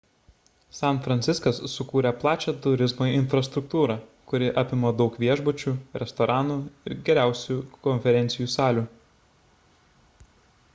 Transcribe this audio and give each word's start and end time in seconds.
san 0.75 0.99
franciskas 1.07 1.59
sukūrė 1.73 2.13
plačią 2.23 2.53
turizmo 2.63 3.09
infrastruktūrą 3.17 3.99
kuri 4.33 4.49
apima 4.63 4.93
daug 5.03 5.21
viešbučių 5.25 5.75
restoranų 6.07 6.59
ir 6.73 6.99
geriausių 7.11 7.61
konferencijų 7.91 8.53
salių 8.59 8.89